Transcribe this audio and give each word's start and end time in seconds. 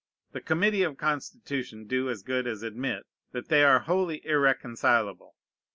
The 0.31 0.41
Committee 0.41 0.81
of 0.81 0.97
Constitution 0.97 1.85
do 1.85 2.09
as 2.09 2.23
good 2.23 2.47
as 2.47 2.63
admit 2.63 3.05
that 3.33 3.49
they 3.49 3.63
are 3.63 3.81
wholly 3.81 4.25
irreconcilable. 4.25 5.35